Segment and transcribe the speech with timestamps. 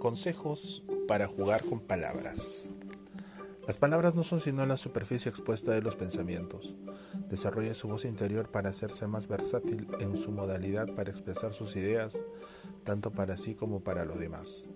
[0.00, 2.72] Consejos para jugar con palabras.
[3.66, 6.78] Las palabras no son sino la superficie expuesta de los pensamientos.
[7.28, 12.24] Desarrolle su voz interior para hacerse más versátil en su modalidad para expresar sus ideas,
[12.82, 14.68] tanto para sí como para los demás.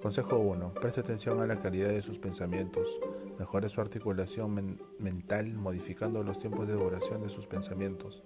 [0.00, 0.72] Consejo 1.
[0.72, 2.98] Preste atención a la calidad de sus pensamientos.
[3.38, 8.22] Mejore su articulación mental modificando los tiempos de duración de sus pensamientos.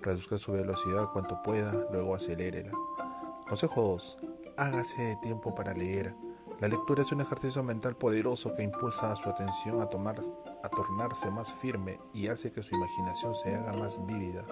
[0.00, 2.72] Reduzca su velocidad cuanto pueda, luego acelérela.
[3.46, 4.16] Consejo 2.
[4.60, 6.14] Hágase tiempo para leer.
[6.60, 10.16] La lectura es un ejercicio mental poderoso que impulsa a su atención a, tomar,
[10.62, 14.44] a tornarse más firme y hace que su imaginación se haga más vívida.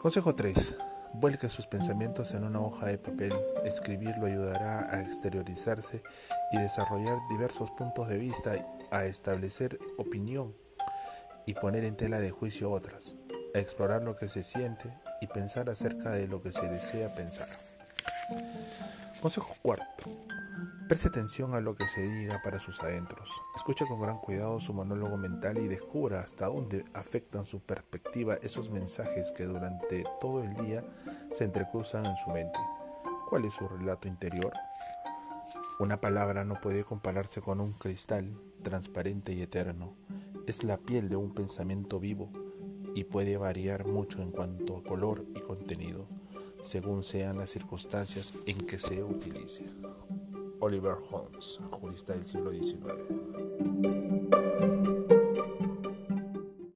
[0.00, 0.76] Consejo 3.
[1.14, 3.32] Vuelque sus pensamientos en una hoja de papel.
[3.64, 6.02] Escribirlo ayudará a exteriorizarse
[6.50, 8.54] y desarrollar diversos puntos de vista,
[8.90, 10.52] a establecer opinión
[11.46, 13.14] y poner en tela de juicio otras,
[13.54, 17.48] a explorar lo que se siente y pensar acerca de lo que se desea pensar.
[19.22, 20.10] Consejo cuarto.
[20.88, 23.30] Preste atención a lo que se diga para sus adentros.
[23.54, 28.70] Escuche con gran cuidado su monólogo mental y descubra hasta dónde afectan su perspectiva esos
[28.70, 30.84] mensajes que durante todo el día
[31.32, 32.58] se entrecruzan en su mente.
[33.28, 34.52] ¿Cuál es su relato interior?
[35.78, 39.94] Una palabra no puede compararse con un cristal transparente y eterno.
[40.48, 42.28] Es la piel de un pensamiento vivo
[42.92, 46.08] y puede variar mucho en cuanto a color y contenido,
[46.62, 49.68] según sean las circunstancias en que se utilice.
[50.60, 53.71] Oliver Holmes, jurista del siglo XIX.